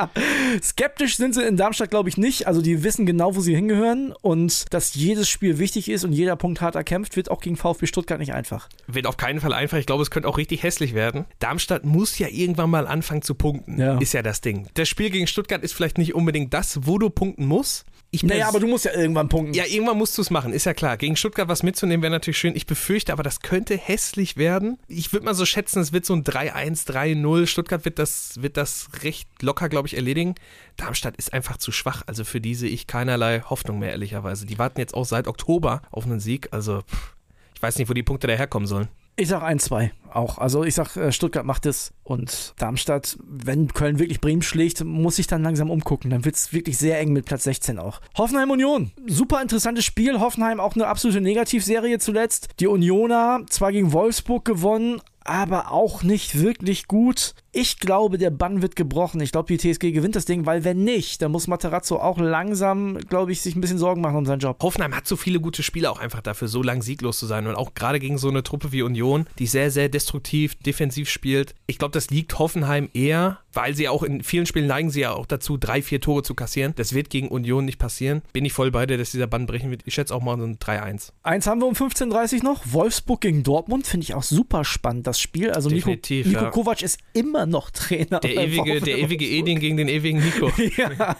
Skeptisch 0.62 1.16
sind 1.16 1.34
sie 1.34 1.42
in 1.44 1.56
Darmstadt, 1.56 1.90
glaube 1.90 2.08
ich, 2.08 2.16
nicht. 2.16 2.46
Also 2.46 2.62
die 2.62 2.82
wissen 2.82 3.06
genau, 3.06 3.36
wo 3.36 3.40
sie 3.40 3.54
hingehören 3.54 4.14
und 4.22 4.72
dass 4.72 4.94
jedes 4.94 5.28
Spiel 5.28 5.58
wichtig 5.58 5.90
ist 5.90 6.04
und 6.04 6.12
jeder 6.12 6.36
Punkt 6.36 6.60
hart 6.60 6.74
erkämpft, 6.74 7.16
wird 7.16 7.30
auch 7.30 7.40
gegen 7.40 7.56
VfB 7.56 7.86
Stuttgart 7.86 8.18
nicht 8.18 8.32
einfach. 8.32 8.68
Wird 8.86 9.06
auf 9.06 9.16
keinen 9.16 9.40
Fall 9.40 9.52
einfach. 9.52 9.78
Ich 9.78 9.86
glaube, 9.86 10.02
es 10.02 10.10
könnte 10.10 10.28
auch 10.28 10.38
richtig 10.38 10.62
hässlich 10.62 10.94
werden. 10.94 11.26
Darmstadt 11.38 11.84
muss 11.84 12.18
ja 12.18 12.28
irgendwann 12.28 12.70
mal 12.70 12.86
anfangen 12.86 13.22
zu 13.22 13.34
punkten. 13.34 13.80
Ja. 13.80 13.98
Ist 13.98 14.14
ja 14.14 14.22
das 14.22 14.40
Ding. 14.40 14.68
Das 14.74 14.88
Spiel 14.88 15.10
gegen 15.10 15.26
Stuttgart 15.26 15.62
ist 15.62 15.74
vielleicht 15.74 15.98
nicht 15.98 16.14
unbedingt 16.14 16.54
das, 16.54 16.86
wo 16.86 16.98
du 16.98 17.10
punkten 17.10 17.46
musst. 17.46 17.84
Ich 18.14 18.22
Naja, 18.22 18.46
aber 18.46 18.60
du 18.60 18.68
musst 18.68 18.84
ja 18.84 18.92
irgendwann 18.92 19.28
punkten. 19.28 19.54
Ja, 19.54 19.64
irgendwann 19.66 19.98
musst 19.98 20.16
du 20.16 20.22
es 20.22 20.30
machen, 20.30 20.52
ist 20.52 20.66
ja 20.66 20.72
klar. 20.72 20.96
Gegen 20.96 21.16
Stuttgart 21.16 21.48
was 21.48 21.64
mitzunehmen 21.64 22.02
wäre 22.02 22.12
natürlich 22.12 22.38
schön. 22.38 22.54
Ich 22.54 22.66
befürchte 22.66 23.12
aber, 23.12 23.24
das 23.24 23.40
könnte 23.40 23.76
hässlich 23.76 24.36
werden. 24.36 24.78
Ich 24.86 25.12
würde 25.12 25.26
mal 25.26 25.34
so 25.34 25.44
schätzen, 25.44 25.80
es 25.80 25.92
wird 25.92 26.06
so 26.06 26.14
ein 26.14 26.22
3-1, 26.22 26.86
3-0. 26.86 27.46
Stuttgart 27.46 27.84
wird 27.84 27.98
das, 27.98 28.40
wird 28.40 28.56
das 28.56 28.88
recht 29.02 29.28
locker, 29.42 29.68
glaube 29.68 29.88
ich, 29.88 29.96
erledigen. 29.96 30.36
Darmstadt 30.76 31.16
ist 31.16 31.32
einfach 31.32 31.56
zu 31.56 31.72
schwach. 31.72 32.02
Also 32.06 32.22
für 32.24 32.40
die 32.40 32.54
sehe 32.54 32.70
ich 32.70 32.86
keinerlei 32.86 33.40
Hoffnung 33.40 33.80
mehr, 33.80 33.90
ehrlicherweise. 33.90 34.46
Die 34.46 34.58
warten 34.58 34.78
jetzt 34.78 34.94
auch 34.94 35.04
seit 35.04 35.26
Oktober 35.26 35.82
auf 35.90 36.04
einen 36.04 36.20
Sieg. 36.20 36.48
Also 36.52 36.82
pff, 36.82 37.14
ich 37.56 37.62
weiß 37.62 37.78
nicht, 37.78 37.88
wo 37.88 37.94
die 37.94 38.04
Punkte 38.04 38.28
daherkommen 38.28 38.68
sollen. 38.68 38.88
Ich 39.16 39.28
sag 39.28 39.42
1-2 39.42 39.90
auch. 40.14 40.38
Also 40.38 40.64
ich 40.64 40.74
sag, 40.74 40.96
äh, 40.96 41.12
Stuttgart 41.12 41.44
macht 41.44 41.66
es 41.66 41.92
und 42.02 42.54
Darmstadt, 42.58 43.18
wenn 43.26 43.68
Köln 43.68 43.98
wirklich 43.98 44.20
Bremen 44.20 44.42
schlägt, 44.42 44.84
muss 44.84 45.18
ich 45.18 45.26
dann 45.26 45.42
langsam 45.42 45.70
umgucken. 45.70 46.10
Dann 46.10 46.24
wird 46.24 46.36
es 46.36 46.52
wirklich 46.52 46.78
sehr 46.78 46.98
eng 46.98 47.12
mit 47.12 47.24
Platz 47.24 47.44
16 47.44 47.78
auch. 47.78 48.00
Hoffenheim 48.16 48.50
Union. 48.50 48.92
Super 49.06 49.42
interessantes 49.42 49.84
Spiel. 49.84 50.20
Hoffenheim 50.20 50.60
auch 50.60 50.74
eine 50.74 50.86
absolute 50.86 51.20
Negativserie 51.20 51.98
zuletzt. 51.98 52.48
Die 52.60 52.66
Unioner 52.66 53.42
zwar 53.48 53.72
gegen 53.72 53.92
Wolfsburg 53.92 54.44
gewonnen, 54.44 55.00
aber 55.24 55.72
auch 55.72 56.02
nicht 56.02 56.40
wirklich 56.40 56.86
gut. 56.86 57.34
Ich 57.50 57.78
glaube, 57.78 58.18
der 58.18 58.30
Bann 58.30 58.62
wird 58.62 58.76
gebrochen. 58.76 59.20
Ich 59.20 59.32
glaube, 59.32 59.56
die 59.56 59.58
TSG 59.58 59.92
gewinnt 59.92 60.16
das 60.16 60.26
Ding, 60.26 60.44
weil 60.44 60.64
wenn 60.64 60.84
nicht, 60.84 61.22
dann 61.22 61.32
muss 61.32 61.46
Materazzo 61.46 61.96
auch 61.96 62.18
langsam, 62.18 62.98
glaube 62.98 63.32
ich, 63.32 63.40
sich 63.40 63.56
ein 63.56 63.60
bisschen 63.60 63.78
Sorgen 63.78 64.02
machen 64.02 64.16
um 64.16 64.26
seinen 64.26 64.40
Job. 64.40 64.62
Hoffenheim 64.62 64.94
hat 64.94 65.06
so 65.06 65.16
viele 65.16 65.40
gute 65.40 65.62
Spieler 65.62 65.90
auch 65.90 66.00
einfach 66.00 66.20
dafür, 66.20 66.48
so 66.48 66.62
lang 66.62 66.82
sieglos 66.82 67.18
zu 67.18 67.26
sein. 67.26 67.46
Und 67.46 67.54
auch 67.54 67.74
gerade 67.74 68.00
gegen 68.00 68.18
so 68.18 68.28
eine 68.28 68.42
Truppe 68.42 68.72
wie 68.72 68.82
Union, 68.82 69.26
die 69.38 69.46
sehr, 69.46 69.70
sehr 69.70 69.88
destruktiv, 70.04 70.54
defensiv 70.56 71.08
spielt. 71.08 71.54
Ich 71.66 71.78
glaube, 71.78 71.92
das 71.92 72.10
liegt 72.10 72.38
Hoffenheim 72.38 72.90
eher, 72.92 73.40
weil 73.54 73.74
sie 73.74 73.88
auch 73.88 74.02
in 74.02 74.22
vielen 74.22 74.46
Spielen 74.46 74.66
neigen 74.66 74.90
sie 74.90 75.00
ja 75.00 75.12
auch 75.12 75.26
dazu, 75.26 75.56
drei, 75.56 75.82
vier 75.82 76.00
Tore 76.00 76.22
zu 76.22 76.34
kassieren. 76.34 76.72
Das 76.76 76.92
wird 76.94 77.10
gegen 77.10 77.28
Union 77.28 77.64
nicht 77.64 77.78
passieren. 77.78 78.22
Bin 78.32 78.44
ich 78.44 78.52
voll 78.52 78.70
bei 78.70 78.86
dir, 78.86 78.98
dass 78.98 79.10
dieser 79.12 79.26
Bann 79.26 79.46
brechen 79.46 79.70
wird. 79.70 79.82
Ich 79.84 79.94
schätze 79.94 80.14
auch 80.14 80.22
mal 80.22 80.36
so 80.38 80.44
ein 80.44 80.58
3-1. 80.58 81.10
Eins 81.22 81.46
haben 81.46 81.60
wir 81.60 81.66
um 81.66 81.74
15.30 81.74 82.38
Uhr 82.38 82.42
noch. 82.44 82.62
Wolfsburg 82.72 83.20
gegen 83.20 83.42
Dortmund 83.42 83.86
finde 83.86 84.04
ich 84.04 84.14
auch 84.14 84.22
super 84.22 84.64
spannend, 84.64 85.06
das 85.06 85.20
Spiel. 85.20 85.50
Also 85.50 85.68
Nico, 85.68 85.90
Definitiv, 85.90 86.26
Nico 86.26 86.40
ja. 86.44 86.50
Kovac 86.50 86.82
ist 86.82 86.98
immer 87.12 87.46
noch 87.46 87.70
Trainer. 87.70 88.20
Der 88.20 88.34
ewige, 88.34 88.80
der 88.80 88.98
ewige 88.98 89.24
Wolfsburg. 89.24 89.48
Edin 89.48 89.60
gegen 89.60 89.76
den 89.76 89.88
ewigen 89.88 90.18
Nico. 90.22 90.50
Ja, 90.76 91.14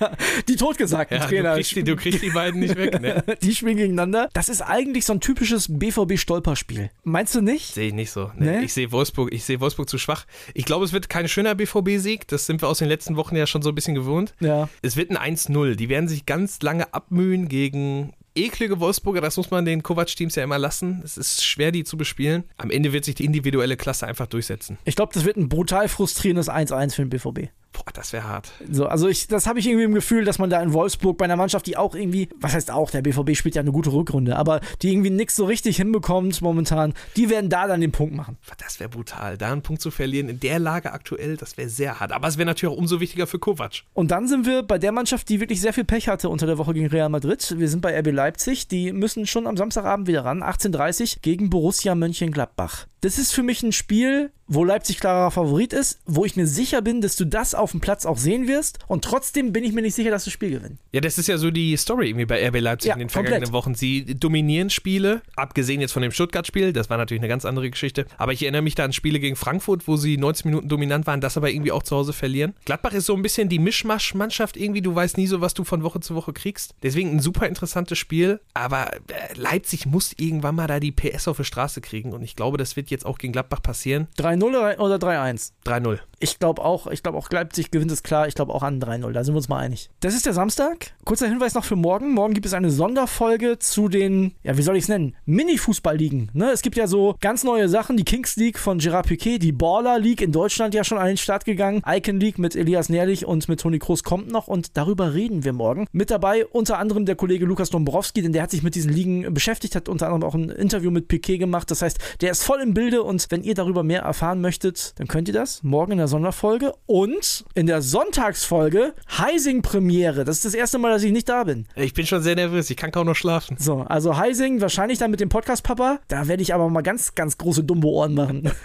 die 0.49 0.57
totgesagten 0.57 1.19
Ja, 1.19 1.25
du, 1.25 1.29
Trainer. 1.29 1.55
kriegst 1.55 1.76
die, 1.76 1.85
du 1.85 1.97
kriegst 1.97 2.23
die 2.23 2.31
beiden 2.31 2.61
nicht 2.61 2.76
weg, 2.76 3.00
ne? 3.00 3.23
Die 3.43 3.55
spielen 3.55 3.76
gegeneinander. 3.76 4.29
Das 4.33 4.49
ist 4.49 4.62
eigentlich 4.62 5.05
so 5.05 5.12
ein 5.12 5.21
typisches 5.21 5.69
BVB-Stolperspiel. 5.69 6.91
Meinst 7.05 7.35
du 7.35 7.41
nicht? 7.41 7.75
Sehe 7.75 7.88
ich 7.88 7.95
nicht 7.95 8.11
so. 8.11 8.31
Nee, 8.38 8.59
Nee? 8.59 8.64
Ich 8.64 8.73
sehe 8.75 8.93
Wolfsburg, 8.93 9.33
ich 9.33 9.45
sehe 9.45 9.61
Wolfsburg 9.61 9.88
zu 9.88 9.99
schwach. 9.99 10.26
Ich 10.55 10.64
glaube, 10.64 10.85
es 10.85 10.93
wird 10.93 11.09
kein 11.09 11.29
schöner 11.29 11.55
BVB-Sieg. 11.55 12.24
Das 12.26 12.47
sind 12.47 12.62
wir 12.62 12.69
aus 12.69 12.78
den 12.78 12.88
letzten 12.88 13.16
Wochen 13.16 13.37
ja 13.37 13.47
schon 13.47 13.62
so 13.62 13.71
ein 13.71 13.75
bisschen 13.75 13.95
gewohnt. 13.95 14.35
Ja. 14.40 14.69
Es 14.83 14.97
wird 14.97 15.11
ein 15.11 15.37
1-0. 15.37 15.75
Die 15.75 15.88
werden 15.88 16.09
sich 16.09 16.26
ganz 16.26 16.61
lange 16.62 16.93
abmühen 16.93 17.49
gegen 17.49 18.12
eklige 18.35 18.81
Wolfsburger. 18.81 19.21
Das 19.21 19.37
muss 19.37 19.50
man 19.50 19.64
den 19.64 19.83
Kovac-Teams 19.83 20.35
ja 20.35 20.45
immer 20.45 20.59
lassen. 20.59 21.02
Es 21.04 21.16
ist 21.16 21.45
schwer, 21.45 21.73
die 21.73 21.85
zu 21.85 21.97
bespielen. 21.97 22.45
Am 22.57 22.71
Ende 22.71 22.93
wird 22.93 23.04
sich 23.04 23.14
die 23.14 23.25
individuelle 23.25 23.76
Klasse 23.76 24.07
einfach 24.07 24.26
durchsetzen. 24.26 24.78
Ich 24.85 24.97
glaube, 24.97 25.12
das 25.14 25.25
wird 25.25 25.37
ein 25.37 25.49
brutal 25.49 25.88
frustrierendes 25.88 26.49
1-1 26.49 26.95
für 26.95 27.04
den 27.04 27.11
BVB. 27.11 27.50
Boah, 27.75 27.93
das 27.93 28.12
wäre 28.12 28.25
hart. 28.25 28.52
So, 28.71 28.87
also 28.87 29.09
ich, 29.09 29.26
das 29.26 29.49
habe 29.49 29.59
ich 29.59 29.66
irgendwie 29.66 29.85
im 29.85 29.95
Gefühl, 29.95 30.25
dass 30.25 30.38
man 30.38 30.49
da 30.49 30.62
in 30.62 30.73
Wolfsburg 30.73 31.19
bei 31.19 31.25
einer 31.25 31.35
Mannschaft, 31.35 31.66
die 31.66 31.76
auch 31.76 31.97
irgendwie, 31.97 32.28
was 32.38 32.54
heißt 32.54 32.71
auch, 32.71 32.90
der 32.93 33.02
BVB 33.02 33.37
spielt 33.37 33.57
ja 33.57 33.62
eine 33.62 33.73
gute 33.73 33.93
Rückrunde, 33.93 34.37
aber 34.37 34.61
die 34.81 34.93
irgendwie 34.93 35.11
nichts 35.11 35.35
so 35.35 35.45
richtig 35.45 35.76
hinbekommt 35.76 36.40
momentan, 36.40 36.95
die 37.16 37.28
werden 37.31 37.50
da 37.50 37.66
dann 37.66 37.81
den 37.81 37.90
Punkt 37.90 38.14
machen. 38.14 38.38
Das 38.59 38.78
wäre 38.78 38.88
brutal. 38.88 39.37
Da 39.37 39.50
einen 39.50 39.62
Punkt 39.62 39.83
zu 39.83 39.90
verlieren 39.90 40.28
in 40.28 40.38
der 40.38 40.61
Lage 40.61 40.93
aktuell, 40.93 41.37
das 41.37 41.57
wäre 41.57 41.69
sehr 41.69 41.99
hart. 41.99 42.12
Aber 42.12 42.28
es 42.28 42.38
wäre 42.38 42.47
natürlich 42.47 42.73
auch 42.73 42.78
umso 42.78 43.00
wichtiger 43.00 43.26
für 43.26 43.40
Kovac. 43.40 43.83
Und 43.93 44.12
dann 44.12 44.28
sind 44.28 44.47
wir 44.47 44.62
bei 44.62 44.78
der 44.78 44.93
Mannschaft, 44.93 45.28
die 45.28 45.40
wirklich 45.40 45.61
sehr 45.61 45.73
viel 45.73 45.85
Pech 45.85 46.07
hatte 46.09 46.28
unter 46.28 46.47
der 46.47 46.59
Woche 46.59 46.75
gegen 46.75 46.87
Real 46.87 47.09
Madrid. 47.09 47.54
Wir 47.59 47.69
sind 47.69 47.81
bei 47.81 47.99
RB 47.99 48.12
Leipzig. 48.12 48.69
Die 48.69 48.93
müssen 48.93 49.26
schon 49.26 49.49
am 49.49 49.57
Samstagabend 49.57 50.07
wieder 50.07 50.25
ran. 50.25 50.45
18.30 50.45 51.19
gegen 51.23 51.50
Borussia 51.50 51.97
Mönchengladbach. 51.97 52.87
Das 53.05 53.19
ist 53.19 53.35
für 53.35 53.43
mich 53.43 53.63
ein 53.63 53.73
Spiel, 53.73 54.31
wo 54.47 54.65
Leipzig 54.65 54.99
klarer 54.99 55.31
Favorit 55.31 55.73
ist, 55.73 56.01
wo 56.07 56.25
ich 56.25 56.37
mir 56.37 56.47
sicher 56.47 56.81
bin, 56.83 57.01
dass 57.01 57.17
du 57.17 57.25
das 57.27 57.55
auf 57.55 57.71
dem 57.71 57.81
Platz 57.81 58.07
auch 58.07 58.17
sehen 58.17 58.47
wirst. 58.47 58.79
Und 58.89 59.05
trotzdem 59.05 59.53
bin 59.53 59.65
ich 59.65 59.73
mir 59.73 59.83
nicht 59.83 59.95
sicher, 59.95 60.11
dass 60.11 60.25
du 60.25 60.29
das 60.29 60.35
Spiel 60.35 60.51
gewinnst. 60.51 60.83
Ja, 60.93 61.01
das 61.01 61.19
ist 61.19 61.29
ja 61.29 61.39
so 61.39 61.51
die 61.51 61.77
Story 61.77 62.09
irgendwie 62.09 62.27
bei 62.27 62.47
RB 62.49 62.61
Leipzig 62.61 62.89
Ja, 62.89 62.95
in 62.95 63.01
den 63.01 63.09
komplett. 63.09 63.27
vergangenen 63.31 63.53
Wochen. 63.53 63.75
Sie 63.75 64.15
dominieren 64.15 64.71
Spiele, 64.71 65.23
abgesehen 65.37 65.81
jetzt 65.81 65.93
von 65.93 66.03
dem 66.03 66.13
Stuttgart-Spiel, 66.13 66.73
das 66.73 66.91
war 66.91 66.97
natürlich 66.99 67.21
eine 67.21 67.29
ganz 67.29 67.45
andere 67.45 67.71
Geschichte. 67.71 68.07
Aber 68.19 68.33
ich 68.33 68.43
erinnere 68.43 68.63
mich 68.63 68.75
da 68.75 68.85
an 68.85 68.93
Spiele 68.93 69.19
gegen 69.19 69.37
Frankfurt, 69.37 69.89
wo 69.89 69.97
sie 69.97 70.17
90 70.17 70.47
Minuten 70.47 70.69
dominant 70.69 71.07
waren, 71.07 71.21
das 71.21 71.37
aber 71.37 71.51
irgendwie 71.51 71.73
auch 71.73 71.83
zu 71.83 71.97
Hause 71.97 72.13
verlieren. 72.13 72.55
Gladbach 72.65 72.93
ist 72.93 73.07
so 73.07 73.15
ein 73.15 73.23
bisschen 73.23 73.49
die 73.49 73.59
Mischmasch-Mannschaft 73.59 74.57
irgendwie, 74.57 74.83
du 74.83 74.95
weißt 74.95 75.17
nie 75.17 75.27
so, 75.27 75.41
was 75.41 75.55
du 75.55 75.65
von 75.65 75.83
Woche 75.83 76.01
zu 76.01 76.15
Woche 76.15 76.33
kriegst. 76.33 76.75
Deswegen 76.83 77.11
ein 77.11 77.21
super 77.21 77.47
interessantes 77.49 77.99
Spiel, 77.99 78.41
aber 78.53 78.95
äh, 78.95 78.99
Leipzig 79.35 79.87
muss 79.87 80.13
irgendwann 80.17 80.55
mal 80.55 80.67
da 80.67 80.81
die 80.81 80.93
PS 80.93 81.29
auf 81.29 81.39
die 81.39 81.45
Straße 81.45 81.81
kriegen 81.81 82.13
und 82.13 82.23
ich 82.23 82.37
glaube, 82.37 82.59
das 82.59 82.77
wird 82.77 82.91
jetzt 82.91 82.94
auch 83.03 83.19
gegen 83.19 83.33
Gladbach 83.33 83.63
passieren. 83.63 84.07
3-0 84.19 84.79
oder 84.79 84.97
3-1? 84.97 85.53
3-0. 85.67 85.99
Ich 86.25 86.38
glaube 86.38 86.64
auch, 86.64 86.87
ich 86.87 87.02
glaube 87.02 87.19
auch 87.19 87.31
Leipzig 87.31 87.71
gewinnt 87.71 87.93
es 87.93 88.02
klar. 88.02 88.26
Ich 88.28 88.35
glaube 88.35 88.54
auch 88.54 88.62
an 88.62 88.81
3-0. 88.81 89.12
Da 89.12 89.23
sind 89.23 89.35
wir 89.35 89.37
uns 89.37 89.50
mal 89.50 89.59
einig. 89.59 89.90
Das 90.00 90.14
ist 90.14 90.25
der 90.25 90.33
Samstag. 90.33 90.95
Kurzer 91.04 91.28
Hinweis 91.28 91.52
noch 91.52 91.66
für 91.66 91.76
morgen. 91.76 92.14
Morgen 92.14 92.33
gibt 92.33 92.47
es 92.47 92.54
eine 92.54 92.71
Sonderfolge 92.71 93.59
zu 93.59 93.90
den, 93.90 94.33
ja, 94.43 94.57
wie 94.57 94.62
soll 94.62 94.76
ich 94.76 94.85
es 94.85 94.88
nennen? 94.88 95.14
Mini-Fußball-Ligen. 95.26 96.31
Ne? 96.33 96.50
Es 96.50 96.62
gibt 96.62 96.78
ja 96.78 96.87
so 96.87 97.14
ganz 97.21 97.45
neue 97.45 97.69
Sachen. 97.69 97.99
Die 97.99 98.07
Kings 98.07 98.37
League 98.37 98.59
von 98.59 98.78
Gerard 98.78 99.07
Piquet, 99.07 99.38
die 99.38 99.52
Baller 99.52 99.99
League 99.99 100.23
in 100.23 100.33
Deutschland 100.33 100.73
ja 100.73 100.83
schon 100.83 100.97
an 100.97 101.09
den 101.09 101.19
Start 101.19 101.45
gegangen. 101.45 101.83
Icon 101.87 102.19
League 102.19 102.38
mit 102.38 102.57
Elias 102.57 102.88
Nährlich 102.88 103.26
und 103.26 103.47
mit 103.50 103.61
Toni 103.61 103.78
Kroos 103.78 104.02
kommt 104.02 104.31
noch 104.33 104.47
und 104.47 104.78
darüber 104.78 105.12
reden 105.12 105.45
wir 105.45 105.52
morgen. 105.52 105.87
Mit 105.93 106.11
dabei 106.11 106.47
unter 106.47 106.78
anderem 106.78 107.04
der 107.04 107.16
Kollege 107.16 107.45
Lukas 107.45 107.69
Dombrowski, 107.69 108.23
denn 108.23 108.33
der 108.33 108.43
hat 108.43 108.50
sich 108.50 108.62
mit 108.62 108.76
diesen 108.76 108.95
Ligen 108.95 109.35
beschäftigt, 109.35 109.76
hat 109.76 109.90
unter 109.90 110.07
anderem 110.07 110.23
auch 110.23 110.35
ein 110.35 110.49
Interview 110.49 110.90
mit 110.90 111.07
Piquet 111.07 111.37
gemacht. 111.37 111.71
Das 111.71 111.83
heißt, 111.83 111.99
der 112.23 112.31
ist 112.31 112.45
voll 112.45 112.62
im 112.62 112.73
Bilde 112.73 113.02
und 113.02 113.26
wenn 113.28 113.43
ihr 113.43 113.54
darüber 113.54 113.83
mehr 113.83 114.00
erfahren 114.00 114.40
möchtet, 114.40 114.99
dann 114.99 115.07
könnt 115.07 115.28
ihr 115.28 115.35
das 115.35 115.62
morgen 115.62 115.93
in 115.93 115.99
der 115.99 116.13
Sonderfolge 116.14 116.73
und 116.87 117.44
in 117.56 117.66
der 117.66 117.83
Sonntagsfolge 117.83 118.94
Heising 119.18 119.62
Premiere. 119.62 120.25
Das 120.25 120.37
ist 120.37 120.44
das 120.44 120.54
erste 120.54 120.78
Mal, 120.78 120.90
dass 120.92 121.02
ich 121.02 121.11
nicht 121.11 121.28
da 121.28 121.42
bin. 121.42 121.66
Ich 121.75 121.92
bin 121.92 122.06
schon 122.06 122.23
sehr 122.23 122.37
nervös, 122.37 122.71
ich 122.71 122.76
kann 122.76 122.92
kaum 122.92 123.09
noch 123.09 123.16
schlafen. 123.16 123.56
So, 123.59 123.80
also 123.80 124.16
Heising 124.16 124.61
wahrscheinlich 124.61 125.00
dann 125.00 125.11
mit 125.11 125.18
dem 125.18 125.28
Podcast 125.28 125.64
Papa. 125.64 125.99
Da 126.06 126.28
werde 126.28 126.40
ich 126.40 126.54
aber 126.54 126.68
mal 126.71 126.83
ganz, 126.83 127.16
ganz 127.16 127.37
große 127.37 127.64
Dumbo-Ohren 127.64 128.14
machen. 128.14 128.50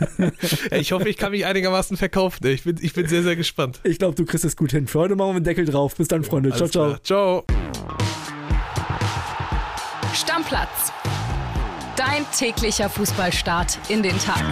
Ich 0.71 0.91
hoffe, 0.91 1.09
ich 1.09 1.17
kann 1.17 1.31
mich 1.31 1.45
einigermaßen 1.45 1.97
verkaufen. 1.97 2.45
Ich 2.47 2.63
bin, 2.63 2.77
ich 2.79 2.93
bin 2.93 3.07
sehr, 3.07 3.23
sehr 3.23 3.35
gespannt. 3.35 3.79
Ich 3.83 3.97
glaube, 3.97 4.15
du 4.15 4.25
kriegst 4.25 4.45
es 4.45 4.55
gut 4.55 4.71
hin. 4.71 4.87
Für 4.87 4.99
heute 4.99 5.15
machen 5.15 5.33
wir 5.33 5.39
den 5.39 5.43
Deckel 5.45 5.65
drauf. 5.65 5.95
Bis 5.95 6.07
dann, 6.07 6.23
Freunde. 6.23 6.49
Ciao, 6.49 6.61
Alles 6.61 6.71
ciao. 6.71 6.85
klar. 6.85 7.03
Ciao. 7.03 7.45
Stammplatz. 10.13 10.91
Dein 11.95 12.25
täglicher 12.37 12.89
Fußballstart 12.89 13.79
in 13.89 14.03
den 14.03 14.17
Tag. 14.19 14.43